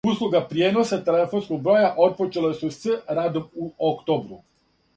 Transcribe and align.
Услуге 0.09 0.39
пријеноса 0.53 0.97
телефонског 1.09 1.59
броја 1.67 1.91
отпочеле 2.07 2.51
су 2.63 2.73
с 2.79 2.99
радом 3.21 3.47
у 3.65 3.69
октобру. 3.93 4.45